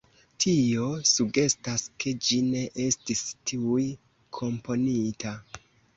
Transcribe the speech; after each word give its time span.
Tio 0.43 0.85
sugestas 1.09 1.83
ke 2.03 2.13
ĝi 2.29 2.39
ne 2.47 2.63
estis 2.87 3.21
tuj 3.53 3.85
komponita. 4.39 5.35